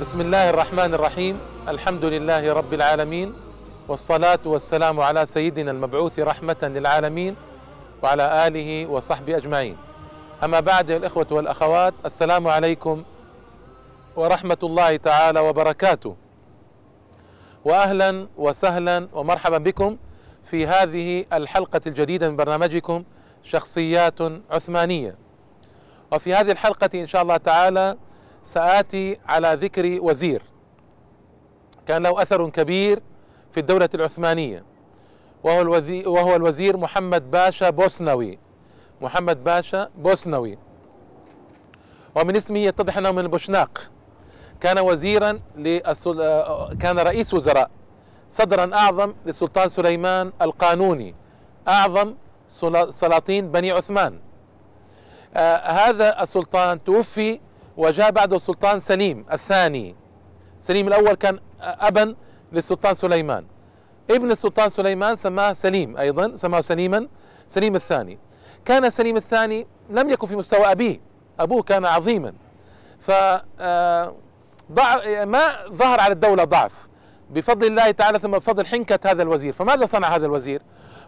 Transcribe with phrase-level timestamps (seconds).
[0.00, 3.34] بسم الله الرحمن الرحيم الحمد لله رب العالمين
[3.88, 7.36] والصلاة والسلام على سيدنا المبعوث رحمة للعالمين
[8.02, 9.76] وعلى آله وصحبه أجمعين
[10.44, 13.02] أما بعد الإخوة والأخوات السلام عليكم
[14.16, 16.16] ورحمة الله تعالى وبركاته
[17.64, 19.96] وأهلا وسهلا ومرحبا بكم
[20.44, 23.04] في هذه الحلقة الجديدة من برنامجكم
[23.42, 24.18] شخصيات
[24.50, 25.14] عثمانية
[26.12, 27.96] وفي هذه الحلقة إن شاء الله تعالى
[28.48, 30.42] سآتي على ذكر وزير.
[31.86, 33.02] كان له أثر كبير
[33.52, 34.64] في الدولة العثمانية.
[35.44, 38.38] وهو الوزير, وهو الوزير محمد باشا بوسنوي.
[39.00, 40.58] محمد باشا بوسنوي.
[42.14, 43.90] ومن اسمه يتضح أنه من البوشناق
[44.60, 46.18] كان وزيرا للسل...
[46.80, 47.70] كان رئيس وزراء.
[48.28, 51.14] صدرا أعظم للسلطان سليمان القانوني.
[51.68, 52.14] أعظم
[52.90, 54.20] سلاطين بني عثمان.
[55.36, 57.40] آه هذا السلطان توفي
[57.78, 59.94] وجاء بعده السلطان سليم الثاني.
[60.58, 62.14] سليم الأول كان أبا
[62.52, 63.44] للسلطان سليمان.
[64.10, 67.08] ابن السلطان سليمان سماه سليم أيضا سماه سليما
[67.46, 68.18] سليم الثاني.
[68.64, 71.00] كان سليم الثاني لم يكن في مستوى أبيه.
[71.40, 72.32] أبوه كان عظيما.
[73.00, 73.10] ف
[75.24, 76.72] ما ظهر على الدولة ضعف.
[77.30, 79.52] بفضل الله تعالى ثم بفضل حنكة هذا الوزير.
[79.52, 80.62] فماذا صنع هذا الوزير؟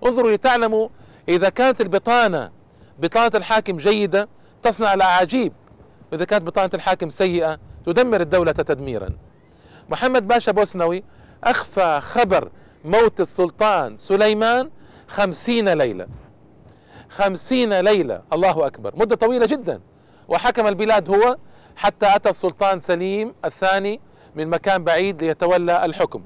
[0.06, 0.88] انظروا لتعلموا
[1.28, 2.50] إذا كانت البطانة
[2.98, 4.28] بطانة الحاكم جيدة
[4.62, 5.52] تصنع الأعاجيب
[6.12, 9.11] وإذا كانت بطانة الحاكم سيئة تدمر الدولة تدميرا.
[9.89, 11.05] محمد باشا بوسنوي
[11.44, 12.50] أخفى خبر
[12.84, 14.70] موت السلطان سليمان
[15.08, 16.06] خمسين ليلة.
[17.08, 18.97] خمسين ليلة الله أكبر.
[18.97, 19.81] مدة طويلة جدا.
[20.28, 21.36] وحكم البلاد هو
[21.77, 24.00] حتى أتى السلطان سليم الثاني
[24.34, 26.22] من مكان بعيد ليتولى الحكم.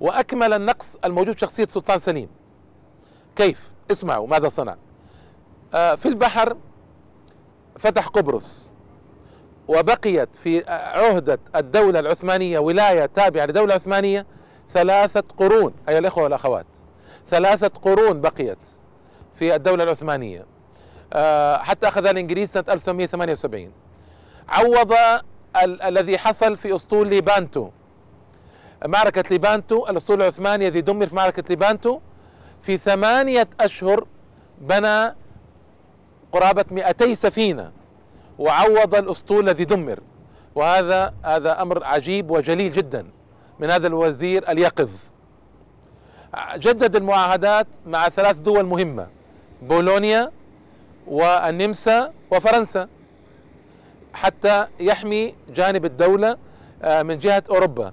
[0.00, 2.28] وأكمل النقص الموجود في شخصية السلطان سليم.
[3.36, 4.76] كيف؟ اسمعوا ماذا صنع.
[5.74, 6.56] آه في البحر
[7.78, 8.72] فتح قبرص
[9.68, 14.26] وبقيت في عهدة الدولة العثمانية ولاية تابعة للدولة العثمانية
[14.70, 15.74] ثلاثة قرون.
[15.88, 16.66] أيها الإخوة والأخوات
[17.28, 18.68] ثلاثة قرون بقيت
[19.34, 20.46] في الدولة العثمانية.
[21.56, 23.72] حتى أخذها الإنجليز سنة 1878
[24.48, 24.92] عوض
[25.62, 27.68] ال الذي حصل في أسطول ليبانتو.
[28.86, 32.00] معركة ليبانتو الأسطول العثماني الذي دمر في معركة ليبانتو
[32.62, 34.06] في ثمانية أشهر
[34.60, 35.14] بنى
[36.32, 37.72] قرابة 200 سفينة.
[38.38, 40.00] وعوض الأسطول الذي دمر.
[40.54, 43.06] وهذا هذا أمر عجيب وجليل جدا
[43.58, 44.90] من هذا الوزير اليقظ.
[46.54, 49.06] جدد المعاهدات مع ثلاث دول مهمة
[49.62, 50.32] بولونيا
[51.06, 52.88] والنمسا وفرنسا
[54.12, 56.36] حتى يحمي جانب الدولة
[56.84, 57.92] من جهة أوروبا.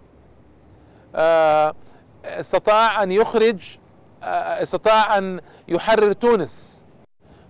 [2.25, 3.77] استطاع أن يخرج
[4.23, 6.84] استطاع أن يحرر تونس.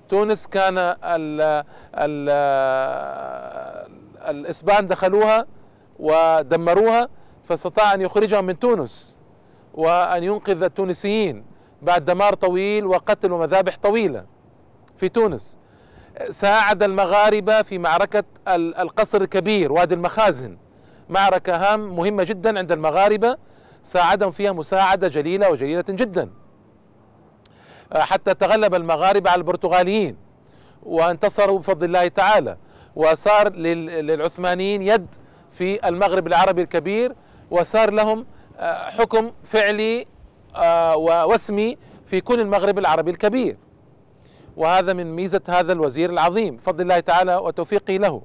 [0.10, 1.64] تونس كان ال
[1.96, 2.30] ال
[4.30, 5.46] الإسبان دخلوها
[6.00, 7.10] ودمروها
[7.44, 9.18] فاستطاع أن يخرجهم من تونس
[9.74, 11.46] وأن ينقذ التونسيين
[11.82, 14.26] بعد دمار طويل وقتل ومذابح طويلة
[14.98, 15.58] في تونس.
[16.30, 20.58] ساعد المغاربة في معركة القصر الكبير وادي المخازن.
[21.10, 23.38] معركة هام مهمة جدا عند المغاربة
[23.84, 26.30] ساعدهم فيها مساعدة جليلة وجليلة جدا.
[27.94, 30.18] حتى تغلب المغاربة على البرتغاليين
[30.84, 32.58] وانتصروا بفضل الله تعالى
[32.96, 35.08] وصار للعثمانيين يد
[35.52, 37.16] في المغرب العربي الكبير
[37.52, 38.26] وصار لهم
[38.98, 40.06] حكم فعلي
[40.96, 43.58] واسمي في كل المغرب العربي الكبير.
[44.58, 46.56] وهذا من ميزة هذا الوزير العظيم.
[46.56, 48.22] بفضل الله تعالى وتوفيقه له.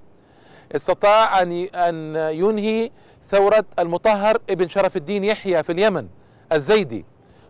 [0.77, 2.91] استطاع أن أن ينهي
[3.29, 6.09] ثورة المطهر ابن شرف الدين يحيى في اليمن
[6.53, 7.05] الزيدي.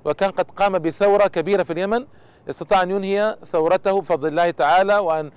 [0.05, 2.06] وكان قد قام بثورة كبيرة في اليمن.
[2.50, 5.31] استطاع أن ينهي ثورته بفضل الله تعالى وأن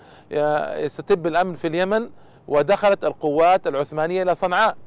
[0.83, 2.09] يستتب الأمن في اليمن
[2.47, 4.77] ودخلت القوات العثمانية إلى صنعاء.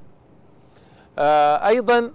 [1.67, 2.13] أيضا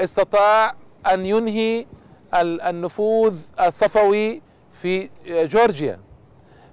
[0.00, 0.74] استطاع
[1.12, 1.86] أن ينهي
[2.34, 6.00] النفوذ الصفوي في جورجيا.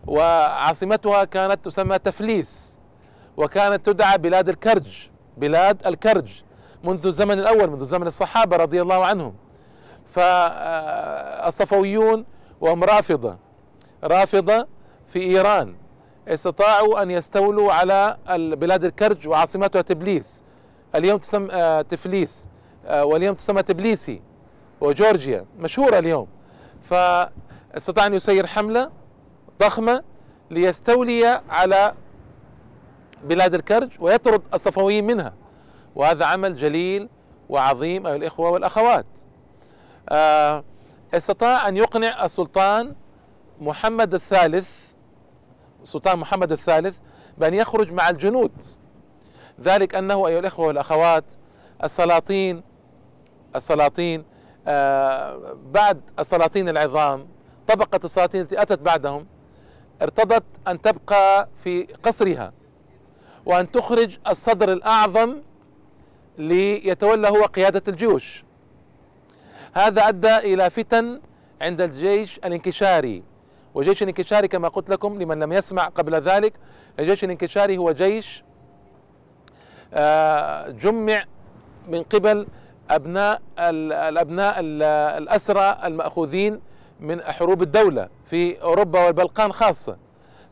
[0.08, 2.80] وعاصمتها كانت تسمى تفليس
[3.38, 6.30] وكانت تدعى بلاد الكرج بلاد الكرج
[6.84, 9.34] منذ الزمن الأول منذ زمن الصحابة رضي الله عنهم.
[10.10, 11.76] فالصفويون
[12.62, 13.38] وهم رافضة.
[14.04, 14.68] رافضة
[15.08, 15.76] في إيران.
[16.28, 20.44] استطاعوا أن يستولوا على بلاد الكرج وعاصمتها تبليس.
[20.96, 22.48] اليوم تسمى تفليس.
[22.90, 24.22] واليوم تسمى تبليسي
[24.82, 26.28] وجورجيا مشهورة اليوم.
[26.82, 28.92] فاستطاع أن يسير حملة
[29.62, 30.04] ضخمة
[30.52, 31.94] ليستولي على
[33.24, 35.34] بلاد الكرج ويطرد الصفويين منها.
[35.96, 37.10] وهذا عمل جليل
[37.50, 39.06] وعظيم أيها الإخوة والأخوات.
[39.06, 39.29] آه
[41.14, 42.96] استطاع أن يقنع السلطان
[43.62, 44.70] محمد الثالث
[45.84, 46.98] السلطان محمد الثالث
[47.38, 48.52] بأن يخرج مع الجنود.
[49.62, 51.24] ذلك أنه أيها الإخوة والأخوات
[51.84, 52.64] السلاطين
[53.56, 54.26] السلاطين
[54.68, 57.28] آه، بعد السلاطين العظام
[57.68, 59.28] طبقة السلاطين التي أتت بعدهم
[60.02, 62.54] ارتضت أن تبقى في قصرها
[63.46, 65.36] وأن تخرج الصدر الأعظم
[66.38, 68.44] ليتولى هو قيادة الجيوش.
[69.74, 71.22] هذا أدى إلى فتن
[71.62, 73.24] عند الجيش الانكشاري.
[73.74, 76.54] وجيش الانكشاري كما قلت لكم لمن لم يسمع قبل ذلك
[77.00, 78.44] الجيش الانكشاري هو جيش
[79.94, 81.26] آه، جمع
[81.88, 82.48] من قبل
[82.90, 84.56] أبناء الأبناء
[85.18, 86.62] الأسرى المأخوذين
[87.00, 89.98] من حروب الدولة في أوروبا والبلقان خاصة.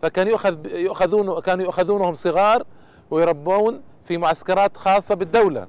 [0.02, 2.64] فكان يؤخذ يؤخذون كانوا يؤخذونهم صغار
[3.12, 5.68] ويربون في معسكرات خاصة بالدولة.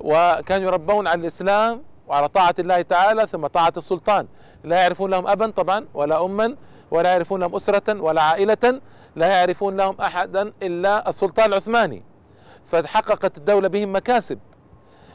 [0.00, 4.26] وكانوا يربون على الإسلام وعلى طاعة الله تعالى ثم طاعة السلطان.
[4.64, 6.56] لا يعرفون لهم أبا طبعا ولا أما
[6.90, 8.80] ولا يعرفون لهم أسرة ولا عائلة
[9.16, 12.02] لا يعرفون لهم أحدا إلا السلطان العثماني.
[12.66, 14.38] فتحققت الدولة بهم مكاسب.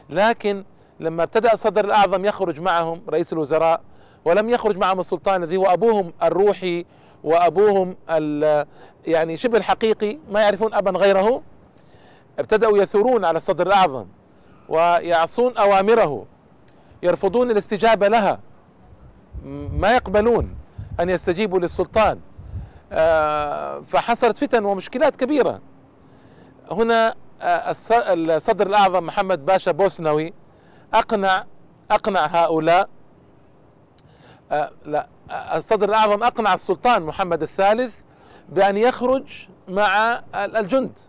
[0.09, 0.65] لكن
[1.00, 3.81] لما ابتدأ الصدر الأعظم يخرج معهم رئيس الوزراء
[4.25, 6.86] ولم يخرج معهم السلطان الذي هو أبوهم الروحي
[7.24, 7.95] وأبوهم
[9.07, 11.41] يعني شبه الحقيقي ما يعرفون أبا غيره
[12.39, 14.06] ابتدأوا يثورون على الصدر الأعظم
[14.69, 16.25] ويعصون أوامره.
[17.03, 18.39] يرفضون الاستجابة لها.
[19.71, 20.56] ما يقبلون
[21.00, 22.19] أن يستجيبوا للسلطان.
[22.92, 25.62] آه، فحصلت فتن ومشكلات كبيرة.
[26.71, 27.71] هنا آه،
[28.12, 30.33] الصدر الأعظم محمد باشا بوسنوي
[30.94, 31.45] أقنع
[31.92, 32.89] أقنع هؤلاء.
[34.51, 35.07] آه، لا
[35.56, 37.95] الصدر الأعظم أقنع السلطان محمد الثالث
[38.50, 41.00] بأن يخرج مع الجند.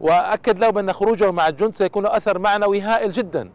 [0.00, 3.50] وأكد له بأن خروجه مع الجند سيكون له أثر معنوي هائل جدا.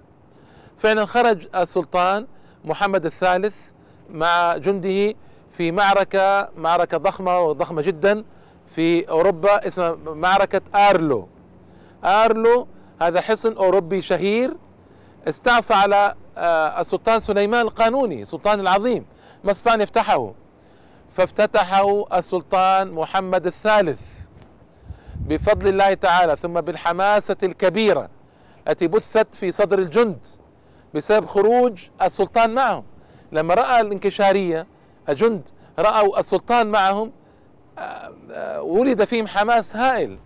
[0.82, 2.28] فعلا خرج السلطان
[2.66, 3.56] محمد الثالث
[4.10, 5.14] مع جنده
[5.52, 8.24] في معركة معركة ضخمة وضخمة جدا
[8.76, 11.28] في أوروبا اسمها معركة آرلو.
[12.04, 12.68] آرلو
[13.02, 14.54] هذا حصن أوروبي شهير
[15.28, 19.06] استعصى على آه، السلطان سليمان القانوني السلطان العظيم
[19.44, 20.34] ما استطاع أن يفتحه
[21.10, 24.02] فافتتحه السلطان محمد الثالث
[25.16, 28.10] بفضل الله تعالى ثم بالحماسة الكبيرة
[28.68, 30.28] التي بثت في صدر الجند.
[30.96, 32.84] بسبب خروج السلطان معهم.
[33.32, 34.68] لما رأى الانكشارية
[35.10, 35.50] الجند
[35.80, 37.12] رأوا السلطان معهم
[37.78, 40.18] آه، آه، ولد فيهم حماس هائل.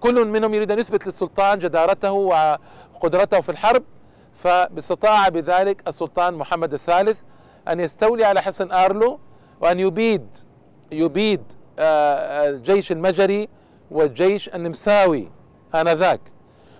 [0.00, 3.82] كل منهم يريد أن يثبت للسلطان جدارته وقدرته في الحرب
[4.34, 7.20] فاستطاع بذلك السلطان محمد الثالث
[7.68, 9.18] أن يستولي على حصن آرلو
[9.60, 10.38] وأن يبيد
[10.92, 13.48] يبيد آه، الجيش المجري
[13.90, 15.30] والجيش النمساوي
[15.74, 16.20] آنذاك.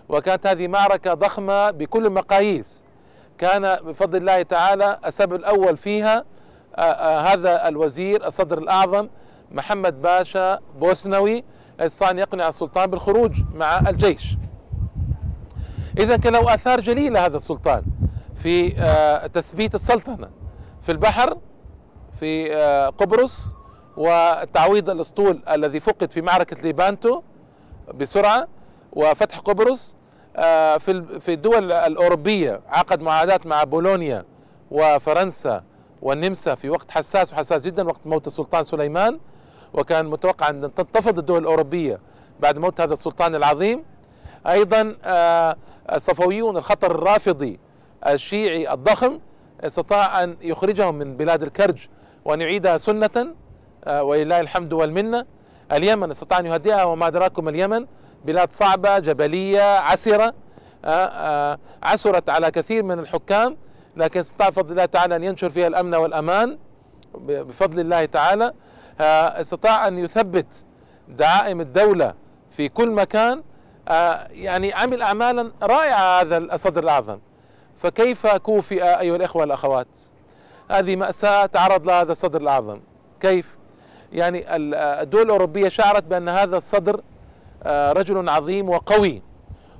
[0.08, 2.84] وكانت هذه معركة ضخمة بكل المقاييس.
[3.38, 6.24] كان بفضل الله تعالى السبب الأول فيها
[6.76, 9.08] آه، آه، هذا الوزير الصدر الأعظم
[9.52, 11.44] محمد باشا بوسنوي
[11.80, 14.36] استطاع يقنع السلطان بالخروج مع الجيش.
[15.98, 17.82] إذا كان له آثار جليلة هذا السلطان
[18.34, 20.28] في آه، تثبيت السلطنة
[20.82, 21.38] في البحر
[22.20, 22.54] في
[22.98, 23.54] قبرص
[23.96, 27.22] وتعويض الأسطول الذي فقد في معركة ليبانتو
[27.94, 28.48] بسرعة
[28.92, 29.95] وفتح قبرص
[30.78, 34.24] في في الدول الأوروبية عقد معاهدات مع بولونيا
[34.70, 35.62] وفرنسا
[36.02, 39.18] والنمسا في وقت حساس وحساس جدا وقت موت السلطان سليمان.
[39.74, 42.00] وكان متوقع أن تنتفض الدول الأوروبية
[42.40, 43.84] بعد موت هذا السلطان العظيم.
[44.46, 45.56] أيضا آه،
[45.92, 47.58] الصفويون الخطر الرافضي
[48.06, 49.18] الشيعي الضخم
[49.60, 51.86] استطاع أن يخرجهم من بلاد الكرج
[52.24, 53.34] وأن يعيدها سنة.
[53.84, 55.26] آه، ولله الحمد والمنة.
[55.72, 57.86] اليمن استطاع أن يهدئها وما ادراكم اليمن.
[58.24, 60.34] بلاد صعبة جبلية عسرة
[60.84, 63.56] آه، آه، عسرت على كثير من الحكام
[63.96, 66.58] لكن استطاع بفضل الله تعالى أن ينشر فيها الأمن والأمان
[67.14, 68.52] بفضل الله تعالى.
[69.00, 70.64] آه، استطاع أن يثبت
[71.08, 72.14] دعائم الدولة
[72.50, 73.42] في كل مكان.
[74.30, 77.18] يعني عمل أعمالا رائعة هذا الصدر الأعظم.
[77.78, 79.98] فكيف كوفئ أيها الإخوة والأخوات؟
[80.70, 82.80] هذه مأساة تعرض لها هذا الصدر الأعظم.
[83.20, 83.56] كيف؟
[84.12, 87.00] يعني الدول الأوروبية شعرت بأن هذا الصدر
[87.66, 89.22] رجل عظيم وقوي.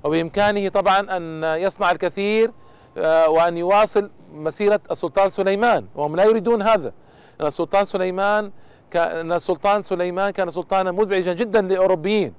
[0.05, 2.51] وبإمكانه طبعا أن يصنع الكثير
[2.99, 5.87] آه، وأن يواصل مسيرة السلطان سليمان.
[5.95, 6.93] وهم لا يريدون هذا.
[7.41, 8.51] أن السلطان سليمان
[8.91, 12.35] كان السلطان سليمان كان سلطانا مزعجا جدا للأوروبيين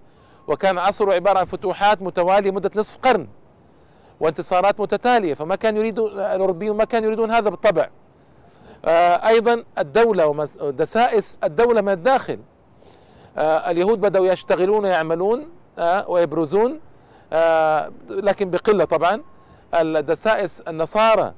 [0.48, 3.27] وكان عصره عبارة عن فتوحات متوالية مدة نصف قرن
[4.20, 5.34] وانتصارات متتالية.
[5.34, 7.89] فما كان يريد الأوروبيون ما كانوا يريدون هذا بالطبع.
[8.86, 10.27] آه، أيضا الدولة
[10.62, 12.34] ودسائس الدولة من الداخل.
[12.34, 12.57] آه،
[13.38, 16.79] اليهود بدأوا يشتغلون ويعملون آه، ويبرزون
[17.34, 19.22] آه، لكن بقلة طبعا.
[19.74, 21.34] الدسائس النصارى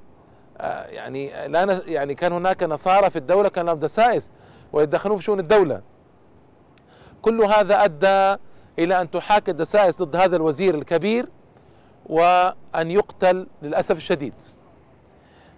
[0.89, 4.31] يعني لا يعني كان هناك نصارى في الدولة كان لهم دسائس
[4.73, 5.81] ويتدخلون في شؤون الدولة.
[7.21, 8.41] كل هذا أدى
[8.79, 11.25] إلى أن تحاك الدسائس ضد هذا الوزير الكبير
[12.05, 14.33] وأن يقتل للأسف الشديد.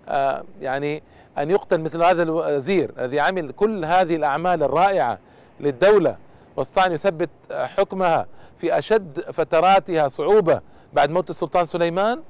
[0.09, 1.03] آه يعني
[1.37, 5.19] أن يقتل مثل هذا الوزير الذي عمل كل هذه الأعمال الرائعة
[5.59, 6.17] للدولة.
[6.57, 8.27] واستطاع أن يثبت حكمها
[8.57, 10.61] في أشد فتراتها صعوبة
[10.93, 12.21] بعد موت السلطان سليمان.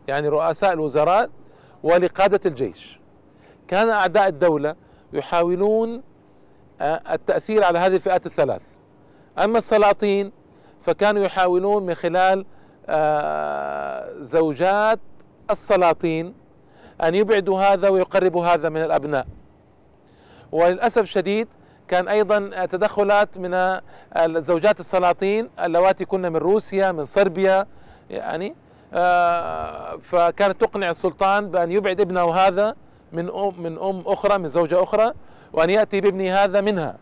[0.07, 1.29] يعني رؤساء الوزراء
[1.83, 2.99] ولقادة الجيش.
[3.67, 4.75] كان أعداء الدولة
[5.13, 6.03] يحاولون
[6.81, 8.61] آه، التأثير على هذه الفئات الثلاث.
[9.37, 10.31] أما السلاطين
[10.81, 12.45] فكانوا يحاولون من خلال
[12.89, 14.99] آه، زوجات
[15.51, 16.40] السلاطين
[17.03, 19.27] أن يبعدوا هذا ويقربوا هذا من الأبناء.
[20.51, 21.47] وللأسف الشديد
[21.87, 23.79] كان أيضا تدخلات من
[24.17, 27.65] الزوجات السلاطين اللواتي كن من روسيا من صربيا
[28.09, 28.55] يعني
[28.93, 32.75] آه، فكانت تقنع السلطان بأن يبعد ابنه هذا
[33.13, 35.11] من أم من أم أخرى من زوجة أخرى
[35.53, 36.97] وأن يأتي بابنه هذا منها.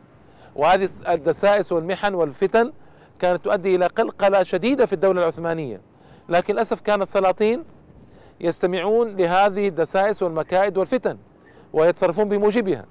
[0.55, 2.73] وهذه الدسائس والمحن والفتن
[3.19, 5.81] كانت تؤدي إلى قلقلة شديدة في الدولة العثمانية.
[6.29, 7.63] لكن للأسف كان السلاطين
[8.41, 11.17] يستمعون لهذه الدسائس والمكائد والفتن
[11.73, 12.85] ويتصرفون بموجبها.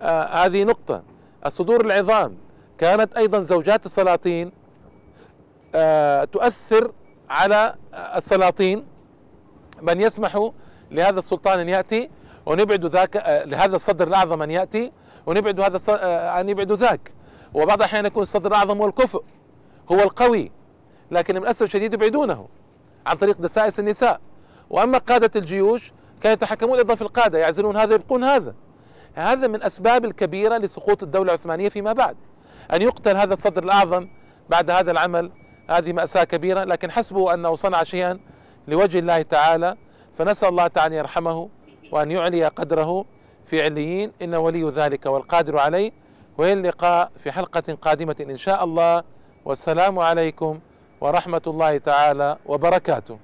[0.00, 1.02] آه هذه نقطة.
[1.46, 2.36] الصدور العظام
[2.78, 4.52] كانت أيضا زوجات السلاطين
[5.74, 6.92] آه تؤثر
[7.30, 8.86] على السلاطين.
[9.82, 10.50] من يسمح
[10.90, 12.10] لهذا السلطان أن يأتي
[12.46, 14.92] ونبعد ذاك آه لهذا الصدر الأعظم أن يأتي
[15.26, 17.12] ونبعد هذا آه أن يبعد ذاك.
[17.54, 19.22] وبعض الأحيان يكون الصدر الأعظم هو الكفء
[19.92, 20.52] هو القوي.
[21.10, 22.48] لكن للأسف الشديد يبعدونه
[23.06, 24.20] عن طريق دسائس النساء.
[24.70, 28.54] وأما قادة الجيوش كانوا يتحكمون أيضا في القادة يعزلون هذا يبقون هذا.
[29.14, 32.16] هذا من أسباب الكبيرة لسقوط الدولة العثمانية فيما بعد.
[32.74, 34.08] أن يقتل هذا الصدر الأعظم
[34.48, 35.30] بعد هذا العمل
[35.70, 38.18] هذه مأساة كبيرة لكن حسبه أنه صنع شيئا
[38.68, 39.76] لوجه الله تعالى
[40.18, 41.48] فنسأل الله تعالى أن يرحمه
[41.92, 43.04] وأن يعلي قدره
[43.46, 45.92] في عليين إن ولي ذلك والقادر عليه.
[46.38, 49.02] وإلى اللقاء في حلقة قادمة إن شاء الله.
[49.44, 50.60] والسلام عليكم
[51.00, 53.18] ورحمة الله تعالى وبركاته.